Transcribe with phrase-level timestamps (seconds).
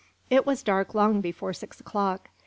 [0.31, 2.31] It was dark long before six o'clock.